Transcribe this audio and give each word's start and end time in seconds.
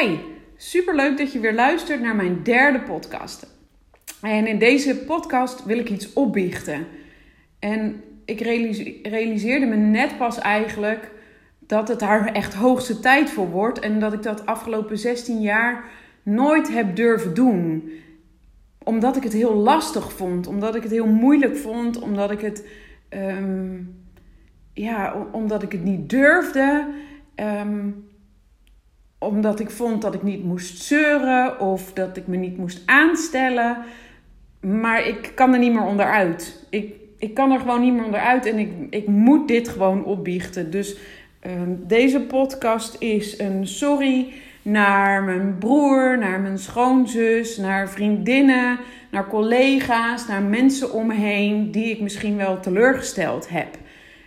Hi, 0.00 0.18
superleuk 0.56 1.18
dat 1.18 1.32
je 1.32 1.40
weer 1.40 1.54
luistert 1.54 2.00
naar 2.00 2.16
mijn 2.16 2.42
derde 2.42 2.80
podcast. 2.80 3.46
En 4.20 4.46
in 4.46 4.58
deze 4.58 4.96
podcast 4.96 5.64
wil 5.64 5.78
ik 5.78 5.90
iets 5.90 6.12
opbiechten. 6.12 6.86
En 7.58 8.02
ik 8.24 8.40
realiseerde 9.02 9.66
me 9.66 9.76
net 9.76 10.18
pas 10.18 10.38
eigenlijk 10.38 11.10
dat 11.58 11.88
het 11.88 11.98
daar 11.98 12.26
echt 12.26 12.54
hoogste 12.54 13.00
tijd 13.00 13.30
voor 13.30 13.50
wordt. 13.50 13.78
En 13.78 14.00
dat 14.00 14.12
ik 14.12 14.22
dat 14.22 14.46
afgelopen 14.46 14.98
16 14.98 15.40
jaar 15.40 15.84
nooit 16.22 16.72
heb 16.72 16.96
durven 16.96 17.34
doen. 17.34 17.90
Omdat 18.84 19.16
ik 19.16 19.22
het 19.22 19.32
heel 19.32 19.54
lastig 19.54 20.12
vond, 20.12 20.46
omdat 20.46 20.74
ik 20.74 20.82
het 20.82 20.92
heel 20.92 21.06
moeilijk 21.06 21.56
vond, 21.56 22.00
omdat 22.00 22.30
ik 22.30 22.40
het, 22.40 22.68
ehm, 23.08 23.80
ja, 24.72 25.26
omdat 25.32 25.62
ik 25.62 25.72
het 25.72 25.84
niet 25.84 26.10
durfde. 26.10 26.86
Um, 27.36 28.10
omdat 29.22 29.60
ik 29.60 29.70
vond 29.70 30.02
dat 30.02 30.14
ik 30.14 30.22
niet 30.22 30.44
moest 30.44 30.82
zeuren 30.82 31.60
of 31.60 31.92
dat 31.92 32.16
ik 32.16 32.26
me 32.26 32.36
niet 32.36 32.56
moest 32.56 32.82
aanstellen. 32.86 33.76
Maar 34.60 35.06
ik 35.06 35.32
kan 35.34 35.52
er 35.52 35.58
niet 35.58 35.72
meer 35.72 35.84
onderuit. 35.84 36.66
Ik, 36.70 36.94
ik 37.18 37.34
kan 37.34 37.52
er 37.52 37.60
gewoon 37.60 37.80
niet 37.80 37.92
meer 37.92 38.04
onderuit 38.04 38.46
en 38.46 38.58
ik, 38.58 38.70
ik 38.90 39.06
moet 39.06 39.48
dit 39.48 39.68
gewoon 39.68 40.04
opbiechten. 40.04 40.70
Dus 40.70 40.96
ehm, 41.40 41.70
deze 41.86 42.20
podcast 42.20 42.96
is 42.98 43.38
een 43.38 43.66
sorry 43.66 44.32
naar 44.62 45.22
mijn 45.22 45.58
broer, 45.58 46.18
naar 46.18 46.40
mijn 46.40 46.58
schoonzus, 46.58 47.56
naar 47.56 47.90
vriendinnen, 47.90 48.78
naar 49.10 49.28
collega's, 49.28 50.26
naar 50.26 50.42
mensen 50.42 50.92
om 50.92 51.06
me 51.06 51.14
heen 51.14 51.70
die 51.70 51.90
ik 51.90 52.00
misschien 52.00 52.36
wel 52.36 52.60
teleurgesteld 52.60 53.48
heb. 53.48 53.76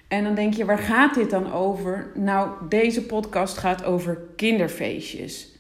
En 0.08 0.24
dan 0.24 0.36
denk 0.36 0.54
je, 0.54 0.66
waar 0.66 0.78
gaat 0.78 1.14
dit 1.14 1.30
dan 1.30 1.52
over? 1.52 2.12
Nou, 2.14 2.50
deze 2.70 3.06
podcast 3.06 3.58
gaat 3.58 3.84
over 3.84 4.22
kinderfeestjes. 4.36 5.56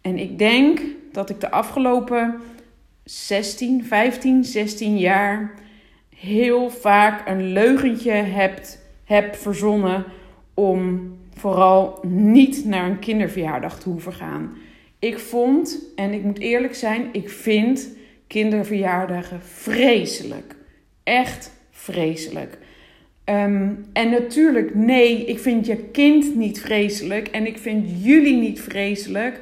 En 0.00 0.18
ik 0.18 0.38
denk 0.38 0.80
dat 1.12 1.30
ik 1.30 1.40
de 1.40 1.50
afgelopen 1.50 2.40
16, 3.04 3.84
15, 3.84 4.44
16 4.44 4.98
jaar 4.98 5.54
heel 6.16 6.70
vaak 6.70 7.28
een 7.28 7.52
leugentje 7.52 8.12
heb, 8.12 8.60
heb 9.04 9.36
verzonnen 9.36 10.04
om 10.54 11.10
vooral 11.34 11.98
niet 12.02 12.64
naar 12.64 12.86
een 12.90 12.98
kinderverjaardag 12.98 13.80
te 13.80 13.88
hoeven 13.88 14.12
gaan. 14.12 14.56
Ik 14.98 15.18
vond, 15.18 15.78
en 15.96 16.12
ik 16.12 16.22
moet 16.22 16.38
eerlijk 16.38 16.74
zijn, 16.74 17.08
ik 17.12 17.30
vind 17.30 17.88
kinderverjaardagen 18.26 19.42
vreselijk. 19.42 20.56
Echt 21.02 21.52
vreselijk. 21.70 22.58
Ehm, 23.30 23.68
en 23.92 24.10
natuurlijk, 24.10 24.74
nee, 24.74 25.24
ik 25.24 25.38
vind 25.38 25.66
je 25.66 25.76
kind 25.76 26.34
niet 26.34 26.60
vreselijk 26.60 27.28
en 27.28 27.46
ik 27.46 27.58
vind 27.58 28.04
jullie 28.04 28.36
niet 28.36 28.60
vreselijk. 28.60 29.40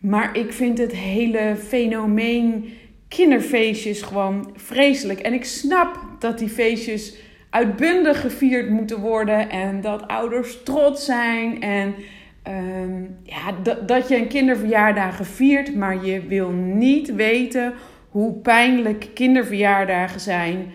Maar 0.00 0.36
ik 0.38 0.52
vind 0.52 0.78
het 0.78 0.92
hele 0.92 1.56
fenomeen 1.56 2.72
kinderfeestjes 3.08 4.02
gewoon 4.02 4.50
vreselijk. 4.56 5.20
En 5.20 5.32
ik 5.32 5.44
snap 5.44 6.00
dat 6.18 6.38
die 6.38 6.48
feestjes 6.48 7.16
uitbundig 7.50 8.20
gevierd 8.20 8.70
moeten 8.70 9.00
worden 9.00 9.50
en 9.50 9.80
dat 9.80 10.08
ouders 10.08 10.62
trots 10.62 11.04
zijn 11.04 11.62
en 11.62 11.94
ehm, 12.42 13.02
ja, 13.22 13.52
dat, 13.62 13.88
dat 13.88 14.08
je 14.08 14.16
een 14.16 14.28
kinderverjaardagen 14.28 15.26
viert, 15.26 15.74
maar 15.74 16.06
je 16.06 16.26
wil 16.26 16.50
niet 16.50 17.14
weten 17.14 17.72
hoe 18.08 18.32
pijnlijk 18.32 19.06
kinderverjaardagen 19.14 20.20
zijn 20.20 20.72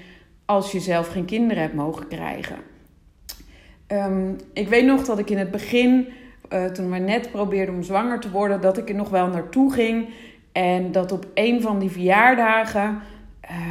als 0.48 0.72
je 0.72 0.80
zelf 0.80 1.08
geen 1.08 1.26
kinderen 1.26 1.64
hebt 1.64 1.76
mogen 1.76 2.08
krijgen. 2.08 2.58
Ehm, 3.88 4.32
ik 4.54 4.68
weet 4.68 4.86
nog 4.86 5.06
dat 5.06 5.20
ik 5.20 5.30
in 5.30 5.38
het 5.38 5.52
begin, 5.52 6.08
uh, 6.54 6.66
toen 6.66 6.92
we 6.92 6.98
net 6.98 7.32
probeerden 7.32 7.76
om 7.76 7.84
zwanger 7.84 8.20
te 8.20 8.32
worden, 8.32 8.62
dat 8.62 8.78
ik 8.78 8.90
er 8.90 8.96
nog 8.96 9.10
wel 9.10 9.28
naartoe 9.28 9.74
ging. 9.74 10.10
En 10.52 10.92
dat 10.92 11.12
op 11.12 11.28
een 11.34 11.62
van 11.62 11.80
die 11.80 11.90
verjaardagen, 11.90 13.00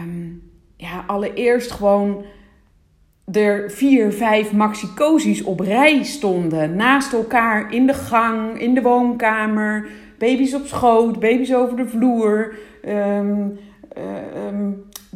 um, 0.05 0.43
ja, 0.77 1.05
allereerst 1.07 1.71
gewoon 1.71 2.25
er 3.33 3.71
vier, 3.71 4.13
vijf 4.13 4.53
maxicosies 4.53 5.43
op 5.43 5.61
rij 5.61 6.03
stonden. 6.03 6.77
Naast 6.77 7.13
elkaar 7.13 7.73
in 7.73 7.87
de 7.87 7.95
gang, 7.95 8.61
in 8.61 8.75
de 8.75 8.83
woonkamer. 8.83 9.89
Baby's 10.19 10.55
op 10.55 10.67
schoot, 10.67 11.21
baby's 11.21 11.55
over 11.55 11.77
de 11.77 11.89
vloer. 11.89 12.55
Um, 12.89 13.59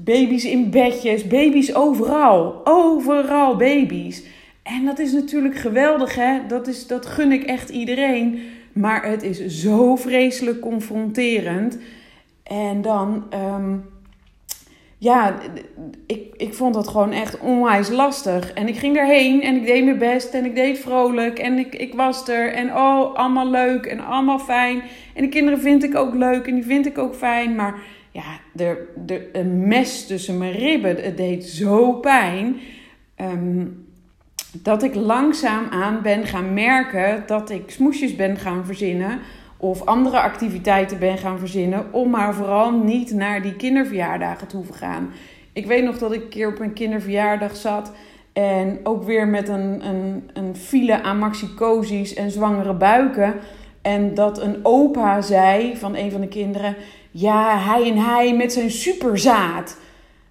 baby's 0.05 0.45
in 0.45 0.71
bedjes, 0.71 1.27
baby's 1.27 1.75
overal. 1.75 2.61
Overal 2.65 3.57
baby's. 3.57 4.23
En 4.63 4.85
dat 4.85 4.99
is 4.99 5.13
natuurlijk 5.13 5.57
geweldig, 5.57 6.15
hè? 6.15 6.47
Dat, 6.49 6.67
is, 6.67 6.87
dat 6.87 7.07
gun 7.07 7.33
ik 7.33 7.43
echt 7.43 7.69
iedereen. 7.69 8.41
Maar 8.73 9.05
het 9.05 9.23
is 9.23 9.47
zo 9.47 9.97
vreselijk 9.97 10.61
confronterend. 10.61 11.79
En 12.43 12.83
dan, 12.83 13.25
ehm, 13.31 13.77
ja, 14.99 15.39
ik, 16.07 16.35
ik 16.37 16.55
vond 16.55 16.75
dat 16.75 16.89
gewoon 16.89 17.13
echt 17.13 17.39
onwijs 17.39 17.89
lastig. 17.89 18.53
En 18.53 18.69
ik 18.69 18.77
ging 18.77 18.95
daarheen 18.95 19.43
en 19.43 19.57
ik 19.57 19.67
deed 19.67 19.85
mijn 19.85 19.99
best 19.99 20.35
en 20.35 20.45
ik 20.45 20.55
deed 20.55 20.79
vrolijk 20.79 21.39
en 21.39 21.59
ik, 21.59 21.75
ik 21.75 21.95
was 21.95 22.29
er. 22.29 22.53
En 22.53 22.77
oh, 22.77 23.15
allemaal 23.15 23.51
leuk 23.51 23.87
en 23.87 24.01
allemaal 24.01 24.39
fijn. 24.39 24.83
En 25.15 25.23
de 25.23 25.29
kinderen 25.29 25.61
vind 25.61 25.83
ik 25.83 25.95
ook 25.95 26.15
leuk 26.15 26.47
en 26.47 26.55
die 26.55 26.65
vind 26.65 26.87
ik 26.87 26.99
ook 26.99 27.15
fijn. 27.15 27.55
Maar 27.55 27.81
ja, 28.11 28.41
er, 28.57 28.79
er, 29.07 29.23
een 29.33 29.69
mes 29.69 30.07
tussen 30.07 30.39
mijn 30.39 30.53
ribben. 30.53 30.97
Het 30.97 31.17
deed 31.17 31.45
zo 31.45 31.93
pijn. 31.93 32.57
Ehm, 33.15 33.67
dat 34.53 34.83
ik 34.83 34.95
langzaam 34.95 35.67
aan 35.71 36.03
ben 36.03 36.27
gaan 36.27 36.55
merken 36.55 37.23
dat 37.27 37.51
ik 37.51 37.71
smoesjes 37.71 38.17
ben 38.17 38.37
gaan 38.37 38.67
verzinnen. 38.67 39.19
Of 39.57 39.85
andere 39.85 40.21
activiteiten 40.21 40.99
ben 40.99 41.19
gaan 41.19 41.39
verzinnen. 41.39 41.93
Om 41.93 42.11
maar 42.11 42.35
vooral 42.35 42.73
niet 42.73 43.13
naar 43.13 43.43
die 43.43 43.57
kinderverjaardagen 43.57 44.49
te 44.49 44.57
hoeven 44.57 44.75
gaan. 44.75 45.11
Ik 45.53 45.67
weet 45.67 45.85
nog 45.85 45.99
dat 45.99 46.13
ik 46.13 46.23
een 46.23 46.29
keer 46.29 46.49
op 46.49 46.61
een 46.61 46.73
kinderverjaardag 46.73 47.57
zat. 47.57 47.93
En 48.33 48.81
ook 48.83 49.05
weer 49.05 49.29
met 49.29 49.49
een, 49.49 49.87
een, 49.89 50.31
een 50.33 50.57
file 50.57 51.03
aan 51.03 51.19
maxicosies 51.19 52.15
en 52.15 52.31
zwangere 52.31 52.75
buiken. 52.75 53.35
En 53.83 54.15
dat 54.15 54.41
een 54.41 54.57
opa 54.63 55.21
zei 55.21 55.77
van 55.77 55.97
een 55.97 56.11
van 56.11 56.21
de 56.21 56.29
kinderen: 56.29 56.77
Ja, 57.11 57.59
hij 57.59 57.91
en 57.91 57.97
hij 57.97 58.37
met 58.37 58.53
zijn 58.53 58.71
superzaad. 58.71 59.77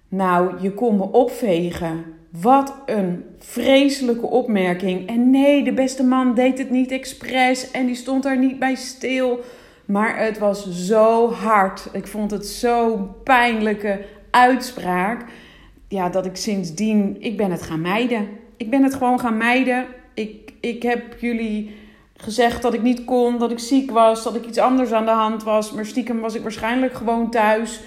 Nou, 0.08 0.52
je 0.60 0.72
kon 0.72 0.96
me 0.96 1.12
opvegen. 1.12 2.04
Wat 2.30 2.74
een 2.86 3.24
vreselijke 3.38 4.26
opmerking. 4.26 5.08
En 5.08 5.30
nee, 5.30 5.64
de 5.64 5.72
beste 5.72 6.04
man 6.04 6.34
deed 6.34 6.58
het 6.58 6.70
niet 6.70 6.90
expres 6.90 7.70
en 7.70 7.86
die 7.86 7.94
stond 7.94 8.22
daar 8.22 8.38
niet 8.38 8.58
bij 8.58 8.74
stil. 8.74 9.40
Maar 9.84 10.18
het 10.18 10.38
was 10.38 10.70
zo 10.70 11.30
hard. 11.30 11.88
Ik 11.92 12.06
vond 12.06 12.30
het 12.30 12.46
zo'n 12.46 13.08
pijnlijke 13.24 14.04
uitspraak. 14.30 15.24
Ja, 15.88 16.08
dat 16.08 16.26
ik 16.26 16.36
sindsdien, 16.36 17.16
ik 17.20 17.36
ben 17.36 17.50
het 17.50 17.62
gaan 17.62 17.80
mijden. 17.80 18.28
Ik 18.56 18.70
ben 18.70 18.82
het 18.82 18.94
gewoon 18.94 19.20
gaan 19.20 19.36
mijden. 19.36 19.86
Ik, 20.14 20.52
ik 20.60 20.82
heb 20.82 21.20
jullie 21.20 21.74
gezegd 22.22 22.62
dat 22.62 22.74
ik 22.74 22.82
niet 22.82 23.04
kon, 23.04 23.38
dat 23.38 23.50
ik 23.50 23.58
ziek 23.58 23.90
was, 23.90 24.22
dat 24.22 24.34
ik 24.34 24.46
iets 24.46 24.58
anders 24.58 24.92
aan 24.92 25.04
de 25.04 25.10
hand 25.10 25.42
was. 25.42 25.72
Maar 25.72 25.86
stiekem 25.86 26.20
was 26.20 26.34
ik 26.34 26.42
waarschijnlijk 26.42 26.94
gewoon 26.94 27.30
thuis. 27.30 27.80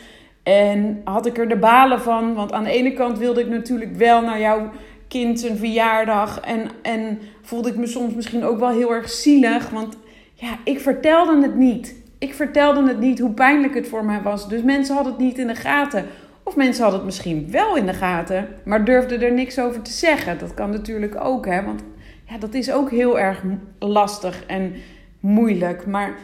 En 0.44 1.02
had 1.04 1.26
ik 1.26 1.38
er 1.38 1.50
de 1.50 1.58
balen 1.58 2.02
van. 2.02 2.34
Want 2.34 2.52
aan 2.52 2.64
de 2.64 2.72
ene 2.72 2.94
kant 2.94 3.18
wilde 3.18 3.42
ik 3.42 3.48
natuurlijk 3.48 3.96
wel 3.96 4.22
naar 4.22 4.40
jouw 4.40 4.70
kind 5.08 5.40
zijn 5.40 5.58
verjaardag. 5.58 6.40
En, 6.40 6.70
en 6.82 7.20
voelde 7.42 7.70
ik 7.70 7.76
me 7.76 7.88
soms 7.88 8.14
misschien 8.14 8.44
ook 8.44 8.60
wel 8.60 8.70
heel 8.70 8.94
erg 8.94 9.10
zielig. 9.10 9.70
Want 9.70 9.98
ja, 10.34 10.58
ik 10.64 10.80
vertelde 10.80 11.42
het 11.42 11.56
niet. 11.56 11.96
Ik 12.18 12.34
vertelde 12.34 12.88
het 12.88 13.00
niet 13.00 13.20
hoe 13.20 13.32
pijnlijk 13.32 13.74
het 13.74 13.88
voor 13.88 14.06
mij 14.06 14.22
was. 14.22 14.50
Dus 14.50 14.62
mensen 14.62 14.96
hadden 14.96 15.14
het 15.14 15.22
niet 15.22 15.38
in 15.38 15.48
de 15.48 15.56
gaten. 15.56 16.06
Of 16.44 16.56
mensen 16.56 16.82
hadden 16.82 17.00
het 17.00 17.10
misschien 17.10 17.48
wel 17.52 17.76
in 17.76 17.86
de 17.86 17.94
gaten, 17.94 18.48
maar 18.66 18.86
durfden 18.86 19.22
er 19.22 19.32
niks 19.32 19.60
over 19.60 19.82
te 19.82 19.92
zeggen. 19.92 20.40
Dat 20.40 20.54
kan 20.54 20.70
natuurlijk 20.70 21.24
ook, 21.24 21.46
hè? 21.46 21.64
Want 21.64 21.84
ja, 22.26 22.38
dat 22.38 22.54
is 22.54 22.72
ook 22.72 22.92
heel 22.92 23.20
erg 23.20 23.44
lastig 23.80 24.46
en 24.46 24.74
moeilijk. 25.20 25.86
Maar 25.86 26.16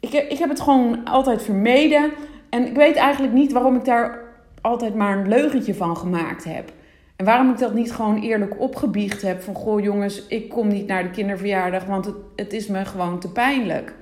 ik 0.00 0.12
ik 0.12 0.38
heb 0.38 0.48
het 0.48 0.60
gewoon 0.60 1.04
altijd 1.04 1.42
vermeden. 1.42 2.12
En 2.48 2.66
ik 2.66 2.74
weet 2.74 2.96
eigenlijk 2.96 3.32
niet 3.32 3.52
waarom 3.52 3.76
ik 3.76 3.84
daar 3.84 4.22
altijd 4.60 4.94
maar 4.94 5.18
een 5.18 5.28
leugentje 5.28 5.74
van 5.74 5.96
gemaakt 5.96 6.44
heb. 6.44 6.72
En 7.16 7.24
waarom 7.24 7.50
ik 7.50 7.58
dat 7.58 7.74
niet 7.74 7.92
gewoon 7.92 8.20
eerlijk 8.20 8.60
opgebiecht 8.60 9.22
heb. 9.22 9.42
Van 9.42 9.54
goh 9.54 9.82
jongens, 9.82 10.26
ik 10.26 10.48
kom 10.48 10.68
niet 10.68 10.86
naar 10.86 11.02
de 11.02 11.10
kinderverjaardag, 11.10 11.84
want 11.84 12.04
het, 12.04 12.14
het 12.36 12.52
is 12.52 12.66
me 12.66 12.84
gewoon 12.84 13.20
te 13.20 13.32
pijnlijk. 13.32 13.94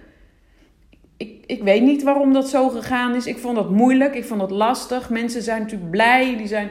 Ik, 1.17 1.45
ik 1.47 1.63
weet 1.63 1.83
niet 1.83 2.03
waarom 2.03 2.33
dat 2.33 2.49
zo 2.49 2.69
gegaan 2.69 3.15
is. 3.15 3.27
Ik 3.27 3.39
vond 3.39 3.57
dat 3.57 3.71
moeilijk, 3.71 4.15
ik 4.15 4.25
vond 4.25 4.41
dat 4.41 4.51
lastig. 4.51 5.11
Mensen 5.11 5.43
zijn 5.43 5.61
natuurlijk 5.61 5.91
blij, 5.91 6.37
die 6.37 6.47
zijn 6.47 6.69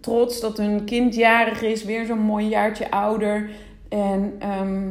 trots 0.00 0.40
dat 0.40 0.56
hun 0.56 0.84
kind 0.84 1.14
jarig 1.14 1.62
is. 1.62 1.84
Weer 1.84 2.06
zo'n 2.06 2.18
mooi 2.18 2.48
jaartje 2.48 2.90
ouder. 2.90 3.50
En 3.92 4.34
ehm, 4.38 4.90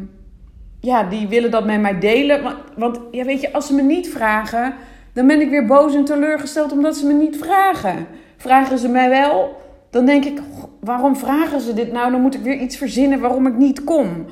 ja, 0.80 1.04
die 1.04 1.28
willen 1.28 1.52
dat 1.52 1.66
met 1.66 1.82
mij 1.82 2.00
delen. 2.00 2.56
Want, 2.78 3.00
ja, 3.12 3.24
weet 3.24 3.42
je, 3.42 3.54
als 3.54 3.68
ze 3.68 3.74
me 3.74 3.82
niet 3.82 4.10
vragen, 4.10 4.74
dan 5.14 5.28
ben 5.28 5.42
ik 5.42 5.50
weer 5.50 5.66
boos 5.66 5.96
en 5.96 6.06
teleurgesteld 6.06 6.72
omdat 6.72 6.98
ze 6.98 7.06
me 7.06 7.14
niet 7.14 7.38
vragen. 7.38 8.08
Vragen 8.38 8.78
ze 8.78 8.88
mij 8.88 9.10
wel, 9.10 9.56
dan 9.90 10.06
denk 10.06 10.26
ik, 10.26 10.42
waarom 10.80 11.16
vragen 11.16 11.62
ze 11.62 11.74
dit 11.74 11.92
nou? 11.92 12.12
Dan 12.12 12.22
moet 12.22 12.36
ik 12.36 12.42
weer 12.42 12.58
iets 12.58 12.78
verzinnen 12.78 13.20
waarom 13.20 13.48
ik 13.48 13.58
niet 13.58 13.84
kom. 13.84 14.26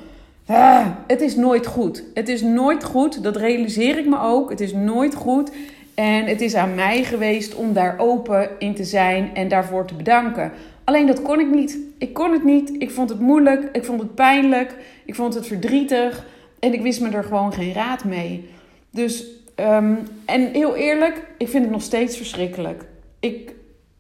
Ah, 0.46 0.86
het 1.08 1.22
is 1.22 1.36
nooit 1.36 1.66
goed. 1.66 2.04
Het 2.14 2.30
is 2.30 2.42
nooit 2.42 2.84
goed. 2.84 3.24
Dat 3.24 3.36
realiseer 3.36 3.98
ik 3.98 4.06
me 4.06 4.20
ook. 4.20 4.50
Het 4.50 4.60
is 4.60 4.74
nooit 4.74 5.16
goed. 5.16 5.52
En 5.96 6.26
het 6.26 6.42
is 6.42 6.56
aan 6.56 6.76
mij 6.76 7.04
geweest 7.04 7.56
om 7.56 7.74
daar 7.74 7.96
open 7.98 8.50
in 8.60 8.76
te 8.76 8.84
zijn 8.84 9.30
en 9.34 9.48
daarvoor 9.48 9.86
te 9.86 9.94
bedanken. 9.94 10.52
Alleen 10.84 11.08
dat 11.08 11.22
kon 11.22 11.40
ik 11.40 11.52
niet. 11.52 11.89
Ik 12.00 12.14
kon 12.14 12.32
het 12.32 12.44
niet. 12.44 12.76
Ik 12.78 12.92
vond 12.92 13.10
het 13.10 13.20
moeilijk. 13.20 13.70
Ik 13.72 13.86
vond 13.86 14.02
het 14.02 14.16
pijnlijk. 14.16 14.76
Ik 15.06 15.16
vond 15.16 15.34
het 15.34 15.48
verdrietig. 15.48 16.26
En 16.60 16.74
ik 16.74 16.82
wist 16.82 17.02
me 17.02 17.10
er 17.10 17.24
gewoon 17.24 17.54
geen 17.54 17.74
raad 17.74 18.04
mee. 18.04 18.50
Dus, 18.90 19.26
ehm, 19.56 19.96
en 20.26 20.52
heel 20.52 20.76
eerlijk, 20.76 21.28
ik 21.38 21.50
vind 21.50 21.64
het 21.64 21.74
nog 21.74 21.82
steeds 21.82 22.18
verschrikkelijk. 22.18 22.86
Ik, 23.20 23.54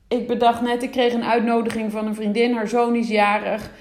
ik 0.08 0.28
bedacht 0.28 0.62
net, 0.62 0.84
ik 0.84 0.92
kreeg 0.92 1.14
een 1.14 1.24
uitnodiging 1.24 1.92
van 1.92 2.08
een 2.08 2.16
vriendin. 2.16 2.54
Haar 2.54 2.68
zoon 2.68 2.96
is 2.96 3.08
jarig. 3.08 3.72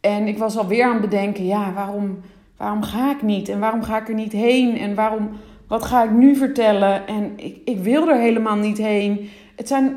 En 0.00 0.26
ik 0.26 0.38
was 0.38 0.56
alweer 0.56 0.84
aan 0.84 0.92
het 0.92 1.00
bedenken, 1.00 1.46
ja, 1.46 1.72
waarom, 1.72 2.20
waarom 2.56 2.82
ga 2.82 3.10
ik 3.10 3.22
niet? 3.22 3.48
En 3.48 3.58
waarom 3.58 3.82
ga 3.82 4.00
ik 4.00 4.08
er 4.08 4.14
niet 4.14 4.32
heen? 4.32 4.78
En 4.78 4.94
waarom, 4.94 5.30
wat 5.66 5.82
ga 5.82 6.04
ik 6.04 6.10
nu 6.10 6.36
vertellen? 6.36 7.06
En 7.06 7.32
ik, 7.36 7.58
ik 7.64 7.78
wil 7.78 8.08
er 8.08 8.20
helemaal 8.20 8.56
niet 8.56 8.78
heen. 8.78 9.30
Het 9.56 9.68
zijn, 9.68 9.96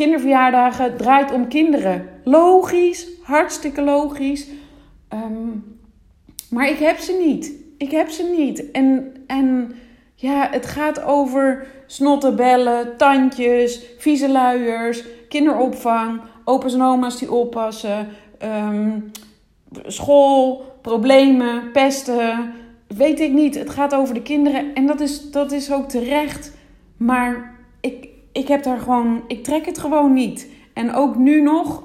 kinderverjaardagen 0.00 0.96
draait 0.96 1.32
om 1.32 1.48
kinderen. 1.48 2.08
Logisch, 2.24 3.06
hartstikke 3.22 3.82
logisch. 3.82 4.46
Ehm, 5.08 5.48
maar 6.50 6.68
ik 6.68 6.78
heb 6.78 6.98
ze 6.98 7.24
niet. 7.26 7.52
Ik 7.78 7.90
heb 7.90 8.08
ze 8.08 8.34
niet. 8.38 8.70
En, 8.70 9.14
en 9.26 9.74
ja, 10.14 10.48
het 10.50 10.66
gaat 10.66 11.02
over 11.02 11.66
snottenbellen, 11.86 12.96
tandjes, 12.96 13.82
vieze 13.98 14.30
luiers, 14.30 15.04
kinderopvang, 15.28 16.20
opa's 16.44 16.74
en 16.74 16.82
oma's 16.82 17.18
die 17.18 17.32
oppassen, 17.32 18.08
Ehm, 18.40 18.98
school, 19.86 20.64
problemen, 20.82 21.70
pesten. 21.72 22.52
Weet 22.86 23.20
ik 23.20 23.32
niet. 23.32 23.54
Het 23.54 23.70
gaat 23.70 23.94
over 23.94 24.14
de 24.14 24.22
kinderen. 24.22 24.74
En 24.74 24.86
dat 24.86 25.00
is, 25.00 25.30
dat 25.30 25.52
is 25.52 25.72
ook 25.72 25.88
terecht. 25.88 26.52
Maar 26.96 27.54
ik, 27.80 28.08
ik 28.32 28.48
heb 28.48 28.62
daar 28.62 28.78
gewoon. 28.78 29.22
Ik 29.26 29.44
trek 29.44 29.66
het 29.66 29.78
gewoon 29.78 30.12
niet. 30.12 30.48
En 30.72 30.94
ook 30.94 31.16
nu 31.16 31.42
nog, 31.42 31.82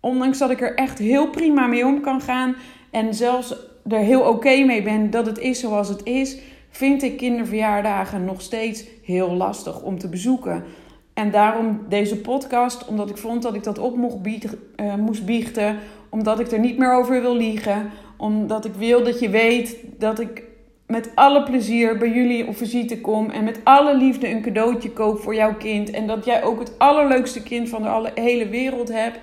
ondanks 0.00 0.38
dat 0.38 0.50
ik 0.50 0.60
er 0.60 0.74
echt 0.74 0.98
heel 0.98 1.30
prima 1.30 1.66
mee 1.66 1.86
om 1.86 2.00
kan 2.00 2.20
gaan. 2.20 2.56
En 2.90 3.14
zelfs 3.14 3.56
er 3.88 3.98
heel 3.98 4.20
oké 4.20 4.64
mee 4.64 4.82
ben 4.82 5.10
dat 5.10 5.26
het 5.26 5.38
is 5.38 5.60
zoals 5.60 5.88
het 5.88 6.04
is. 6.04 6.38
Vind 6.70 7.02
ik 7.02 7.16
kinderverjaardagen 7.16 8.24
nog 8.24 8.40
steeds 8.40 8.84
heel 9.04 9.32
lastig 9.32 9.82
om 9.82 9.98
te 9.98 10.08
bezoeken. 10.08 10.64
En 11.14 11.30
daarom 11.30 11.80
deze 11.88 12.16
podcast, 12.16 12.86
omdat 12.86 13.10
ik 13.10 13.16
vond 13.16 13.42
dat 13.42 13.54
ik 13.54 13.64
dat 13.64 13.78
op 13.78 13.96
mocht 13.96 14.22
biechten, 14.22 14.58
uh, 14.76 14.94
moest 14.94 15.24
biechten. 15.24 15.78
Omdat 16.08 16.40
ik 16.40 16.52
er 16.52 16.58
niet 16.58 16.78
meer 16.78 16.94
over 16.94 17.20
wil 17.20 17.36
liegen. 17.36 17.90
Omdat 18.16 18.64
ik 18.64 18.74
wil 18.74 19.04
dat 19.04 19.20
je 19.20 19.28
weet 19.28 19.76
dat 19.98 20.20
ik 20.20 20.42
met 20.90 21.10
alle 21.14 21.42
plezier 21.42 21.98
bij 21.98 22.10
jullie 22.10 22.46
op 22.46 22.56
visite 22.56 23.00
kom. 23.00 23.30
En 23.30 23.44
met 23.44 23.60
alle 23.64 23.96
liefde 23.96 24.28
een 24.28 24.42
cadeautje 24.42 24.90
koop 24.90 25.20
voor 25.20 25.34
jouw 25.34 25.54
kind. 25.54 25.90
En 25.90 26.06
dat 26.06 26.24
jij 26.24 26.42
ook 26.42 26.58
het 26.58 26.78
allerleukste 26.78 27.42
kind 27.42 27.68
van 27.68 27.82
de 27.82 28.10
hele 28.14 28.48
wereld 28.48 28.88
hebt. 28.88 29.18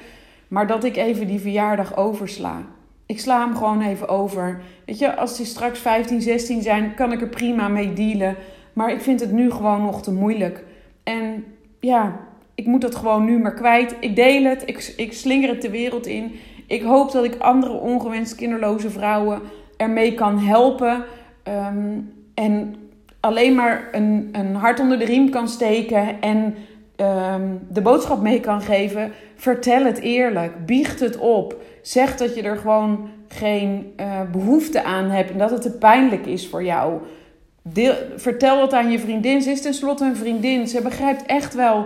Maar 0.48 0.68
dat 0.68 0.84
ik 0.84 0.96
even 0.96 1.28
die 1.28 1.40
verjaardag 1.40 1.98
oversla. 1.98 2.62
Ik 3.06 3.20
sla 3.20 3.46
hem 3.46 3.56
gewoon 3.56 3.82
even 3.82 4.10
over. 4.10 4.62
Weet 4.86 5.00
je, 5.00 5.16
als 5.16 5.38
die 5.38 5.46
straks 5.46 5.80
15, 5.80 6.22
16 6.22 6.62
zijn, 6.62 6.94
kan 6.96 7.12
ik 7.12 7.22
er 7.22 7.28
prima 7.28 7.68
mee 7.68 7.94
dealen. 7.94 8.36
Maar 8.74 8.92
ik 8.92 9.02
vind 9.02 9.20
het 9.20 9.32
nu 9.32 9.52
gewoon 9.52 9.82
nog 9.82 10.02
te 10.02 10.12
moeilijk. 10.12 10.64
En 11.04 11.46
ja, 11.80 12.20
ik 12.56 12.66
moet 12.66 12.82
dat 12.82 12.96
gewoon 12.96 13.26
nu 13.26 13.40
maar 13.40 13.54
kwijt. 13.54 13.96
Ik 14.00 14.16
deel 14.16 14.44
het, 14.44 14.64
ik, 14.66 14.94
ik 14.98 15.14
slinger 15.14 15.50
het 15.50 15.62
de 15.62 15.70
wereld 15.70 16.06
in. 16.06 16.32
Ik 16.68 16.82
hoop 16.82 17.12
dat 17.12 17.24
ik 17.24 17.36
andere 17.40 17.74
ongewenst 17.74 18.36
kinderloze 18.36 18.90
vrouwen 18.90 19.42
ermee 19.78 20.14
kan 20.14 20.40
helpen. 20.40 21.06
Ehm, 21.48 22.00
en 22.34 22.76
alleen 23.20 23.56
maar 23.56 23.88
een, 23.92 24.30
een 24.32 24.56
hart 24.56 24.80
onder 24.80 25.00
de 25.00 25.06
riem 25.06 25.30
kan 25.30 25.48
steken 25.48 26.22
en 26.22 26.56
ehm, 26.96 27.48
de 27.70 27.82
boodschap 27.82 28.22
mee 28.22 28.40
kan 28.40 28.62
geven. 28.62 29.12
Vertel 29.36 29.86
het 29.86 30.00
eerlijk. 30.00 30.66
Biecht 30.66 31.00
het 31.00 31.18
op. 31.18 31.56
Zeg 31.82 32.18
dat 32.18 32.36
je 32.36 32.42
er 32.42 32.58
gewoon 32.58 33.10
geen 33.28 33.94
uh, 34.00 34.22
behoefte 34.32 34.84
aan 34.84 35.10
hebt 35.10 35.32
en 35.32 35.38
dat 35.38 35.52
het 35.52 35.62
te 35.62 35.72
pijnlijk 35.72 36.26
is 36.26 36.48
voor 36.48 36.64
jou. 36.64 37.02
Vertel 38.16 38.62
het 38.62 38.74
aan 38.74 38.92
je 38.92 39.00
vriendin. 39.00 39.42
Ze 39.42 39.52
is 39.52 39.62
tenslotte 39.62 40.06
een 40.06 40.16
vriendin. 40.16 40.68
Ze 40.68 40.82
begrijpt 40.82 41.26
echt 41.26 41.54
wel 41.54 41.86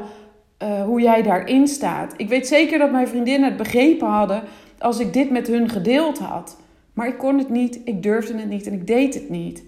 uh, 0.64 0.84
hoe 0.84 1.02
jij 1.02 1.22
daarin 1.22 1.68
staat. 1.68 2.14
Ik 2.18 2.30
weet 2.30 2.48
zeker 2.48 2.80
dat 2.80 2.92
mijn 2.92 3.08
vriendinnen 3.08 3.50
het 3.50 3.58
begrepen 3.58 4.08
hadden 4.08 4.44
als 4.80 5.00
ik 5.00 5.14
dit 5.14 5.30
met 5.30 5.48
hun 5.48 5.70
gedeeld 5.70 6.20
had. 6.20 6.58
Maar 7.02 7.10
ik 7.10 7.18
kon 7.18 7.38
het 7.38 7.50
niet, 7.50 7.80
ik 7.84 8.04
durfde 8.04 8.38
het 8.38 8.50
niet 8.50 8.68
en 8.68 8.74
ik 8.74 8.88
deed 8.88 9.14
het 9.14 9.30
niet. 9.30 9.64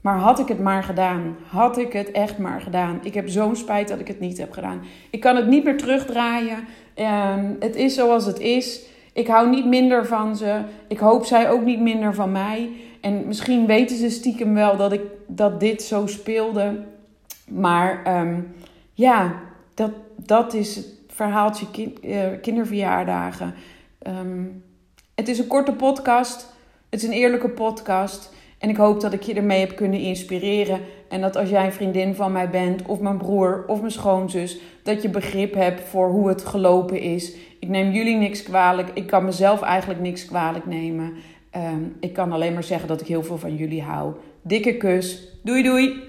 Maar 0.00 0.18
had 0.18 0.38
ik 0.38 0.48
het 0.48 0.60
maar 0.60 0.82
gedaan, 0.82 1.36
had 1.48 1.78
ik 1.78 1.92
het 1.92 2.10
echt 2.10 2.38
maar 2.38 2.60
gedaan. 2.60 3.00
Ik 3.02 3.14
heb 3.14 3.28
zo'n 3.28 3.56
spijt 3.56 3.88
dat 3.88 4.00
ik 4.00 4.08
het 4.08 4.20
niet 4.20 4.38
heb 4.38 4.52
gedaan. 4.52 4.82
Ik 5.10 5.20
kan 5.20 5.36
het 5.36 5.46
niet 5.46 5.64
meer 5.64 5.76
terugdraaien. 5.76 6.58
Uh, 6.96 7.34
het 7.60 7.76
is 7.76 7.94
zoals 7.94 8.26
het 8.26 8.40
is. 8.40 8.82
Ik 9.12 9.26
hou 9.26 9.48
niet 9.48 9.66
minder 9.66 10.06
van 10.06 10.36
ze. 10.36 10.60
Ik 10.88 10.98
hoop 10.98 11.24
zij 11.24 11.50
ook 11.50 11.64
niet 11.64 11.80
minder 11.80 12.14
van 12.14 12.32
mij. 12.32 12.70
En 13.00 13.26
misschien 13.26 13.66
weten 13.66 13.96
ze 13.96 14.10
stiekem 14.10 14.54
wel 14.54 14.76
dat, 14.76 14.92
ik, 14.92 15.02
dat 15.26 15.60
dit 15.60 15.82
zo 15.82 16.06
speelde. 16.06 16.84
Maar 17.48 18.20
um, 18.20 18.54
ja, 18.92 19.40
dat, 19.74 19.90
dat 20.16 20.54
is 20.54 20.76
het 20.76 20.86
verhaaltje 21.08 21.66
uh, 22.02 22.18
kinderverjaardagen. 22.42 23.54
Um, 24.06 24.62
het 25.14 25.28
is 25.28 25.38
een 25.38 25.46
korte 25.46 25.72
podcast. 25.72 26.54
Het 26.96 27.04
is 27.04 27.10
een 27.10 27.16
eerlijke 27.20 27.48
podcast. 27.48 28.32
En 28.58 28.68
ik 28.68 28.76
hoop 28.76 29.00
dat 29.00 29.12
ik 29.12 29.22
je 29.22 29.34
ermee 29.34 29.60
heb 29.60 29.76
kunnen 29.76 30.00
inspireren. 30.00 30.80
En 31.08 31.20
dat 31.20 31.36
als 31.36 31.48
jij 31.48 31.64
een 31.64 31.72
vriendin 31.72 32.14
van 32.14 32.32
mij 32.32 32.50
bent, 32.50 32.86
of 32.86 33.00
mijn 33.00 33.16
broer, 33.16 33.64
of 33.66 33.80
mijn 33.80 33.92
schoonzus, 33.92 34.58
dat 34.82 35.02
je 35.02 35.08
begrip 35.08 35.54
hebt 35.54 35.88
voor 35.88 36.08
hoe 36.08 36.28
het 36.28 36.44
gelopen 36.44 37.00
is. 37.00 37.34
Ik 37.58 37.68
neem 37.68 37.92
jullie 37.92 38.16
niks 38.16 38.42
kwalijk. 38.42 38.88
Ik 38.94 39.06
kan 39.06 39.24
mezelf 39.24 39.62
eigenlijk 39.62 40.00
niks 40.00 40.24
kwalijk 40.24 40.66
nemen. 40.66 41.12
Um, 41.56 41.96
ik 42.00 42.12
kan 42.12 42.32
alleen 42.32 42.52
maar 42.52 42.64
zeggen 42.64 42.88
dat 42.88 43.00
ik 43.00 43.06
heel 43.06 43.22
veel 43.22 43.38
van 43.38 43.56
jullie 43.56 43.82
hou. 43.82 44.14
Dikke 44.42 44.76
kus. 44.76 45.28
Doei 45.42 45.62
doei. 45.62 46.02